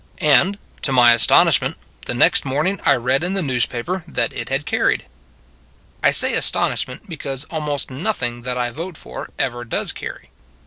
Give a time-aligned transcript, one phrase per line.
[0.17, 4.49] And, to my astonishment, the next morn ing I read in the newspaper that it
[4.49, 5.05] had carried.
[6.01, 10.31] I say astonishment, because almost noth ing that I vote for ever does carry.